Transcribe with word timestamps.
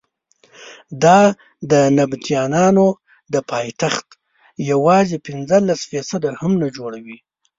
دا 1.03 1.19
د 1.71 1.73
نبطیانو 1.97 2.87
د 3.33 3.35
پایتخت 3.51 4.07
یوازې 4.71 5.17
پنځلس 5.27 5.79
فیصده 5.91 6.29
هم 6.39 6.51
نه 6.61 6.67
جوړوي. 6.77 7.17